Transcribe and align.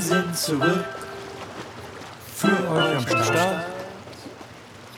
sind 0.00 0.36
zurück 0.36 0.84
für 2.34 2.70
euch 2.70 2.96
am 2.96 3.24
Start. 3.24 3.66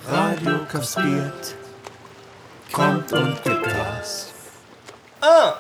Radio 0.09 0.59
kastriert, 0.71 1.55
kommt 2.73 3.13
und 3.13 3.43
gibt 3.43 3.65
Gas. 3.65 4.33
Ah! 5.21 5.55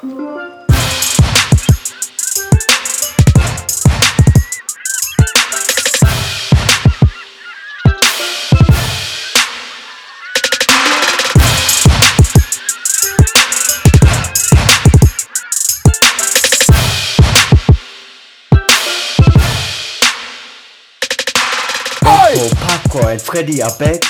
Info, 22.04 22.54
Popcorn, 22.66 23.18
Freddy 23.18 23.62
Abeck 23.62 24.04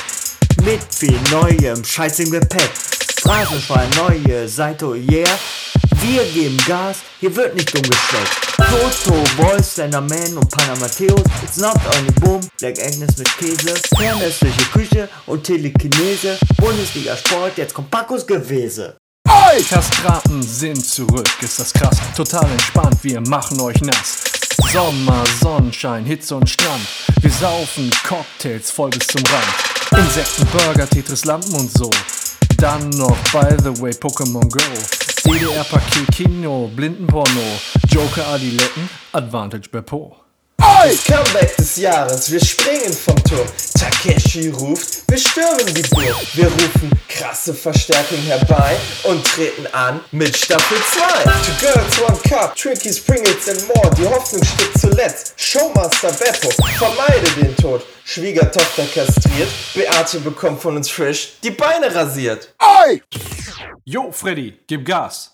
mit 0.65 0.81
viel 0.93 1.19
neuem 1.31 1.85
Scheiß 1.85 2.19
im 2.21 2.31
Gepäck. 2.33 2.71
Phrasenschwein, 3.23 3.89
neue 3.97 4.49
Seite, 4.49 4.87
oh 4.87 4.95
yeah. 4.95 5.29
Wir 6.03 6.25
geben 6.33 6.57
Gas, 6.67 6.99
hier 7.21 7.35
wird 7.35 7.55
nicht 7.55 7.75
umgesteckt. 7.75 8.57
Toto, 8.57 9.23
Boys, 9.37 9.75
Slenderman 9.75 10.37
und 10.37 10.51
Panamateos. 10.51 11.23
It's 11.43 11.57
not 11.57 11.77
only 11.97 12.13
boom, 12.21 12.41
Black 12.59 12.79
Agnes 12.81 13.17
mit 13.17 13.39
Käse. 13.39 13.75
Fernöstliche 13.97 14.65
Küche 14.73 15.09
und 15.27 15.45
Telekinese. 15.45 16.37
Bundesliga 16.57 17.17
Sport, 17.17 17.57
jetzt 17.57 17.73
kommt 17.73 17.91
Pacos 17.91 18.27
Gewese. 18.27 18.97
Kastraten 19.71 20.43
sind 20.43 20.85
zurück, 20.85 21.29
ist 21.41 21.61
das 21.61 21.73
krass. 21.73 21.97
Total 22.17 22.51
entspannt, 22.51 22.99
wir 23.03 23.21
machen 23.21 23.61
euch 23.61 23.81
nass. 23.83 24.34
Sommer, 24.73 25.25
Sonnenschein, 25.41 26.05
Hitze 26.05 26.37
und 26.37 26.49
Strand. 26.49 26.87
Wir 27.21 27.31
saufen 27.31 27.91
Cocktails 28.07 28.71
voll 28.71 28.91
bis 28.91 29.07
zum 29.07 29.23
Rand. 29.27 30.05
Insekten, 30.05 30.47
Burger, 30.47 30.89
Tetris, 30.89 31.25
Lampen 31.25 31.55
und 31.55 31.71
so. 31.73 31.91
Dann 32.59 32.91
noch, 32.91 33.17
by 33.33 33.57
the 33.63 33.81
way, 33.81 33.91
Pokémon 33.91 34.49
Go. 34.49 34.61
DDR-Paket, 35.25 36.09
Kino, 36.13 36.71
Blindenporno. 36.75 37.61
Joker, 37.89 38.27
Adiletten, 38.29 38.89
Advantage 39.13 39.69
bei 39.71 39.81
Po. 39.81 40.17
Comeback 41.07 41.57
des 41.57 41.77
Jahres, 41.77 42.31
wir 42.31 42.45
springen 42.45 42.93
vom 42.93 43.17
Turm. 43.25 43.47
Takeshi 43.79 44.49
ruft, 44.49 45.04
wir 45.15 45.21
stürmen 45.21 45.73
die 45.73 45.83
Burg. 45.95 46.17
Wir 46.35 46.47
rufen 46.47 46.91
krasse 47.09 47.55
Verstärkung 47.55 48.19
herbei 48.23 48.77
und 49.05 49.25
treten 49.25 49.65
an 49.69 50.01
mit 50.11 50.37
Staffel 50.37 50.77
2. 50.77 51.23
Two 51.23 51.53
Girls, 51.61 52.03
One 52.03 52.19
Cup, 52.29 52.57
Tricky 52.57 52.93
Springles 52.93 53.49
and 53.49 53.69
more. 53.69 53.95
Die 53.97 54.07
Hoffnung 54.07 54.43
steht 54.43 54.77
zuletzt. 54.77 55.35
Showmaster 55.37 56.11
Beppo, 56.15 56.51
vermeide 56.79 57.31
den 57.41 57.55
Tod. 57.57 57.87
Schwiegertochter 58.05 58.87
kastriert, 58.87 59.49
Beate 59.75 60.19
bekommt 60.19 60.61
von 60.61 60.77
uns 60.77 60.91
frisch 60.91 61.35
die 61.45 61.53
Beine 61.53 61.95
rasiert. 61.95 62.53
Jo, 63.85 64.11
Freddy, 64.11 64.59
gib 64.67 64.85
Gas. 64.85 65.31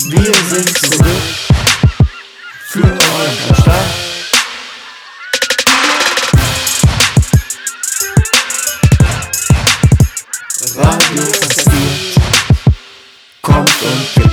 Wir 0.00 0.24
sind 0.24 0.78
zurück 0.78 1.22
für 2.68 2.82
euren 2.82 3.36
Verstand. 3.46 3.90
Radio 10.76 11.24
passiert, 11.24 12.16
kommt 13.42 13.82
und 13.82 14.14
gibt. 14.14 14.31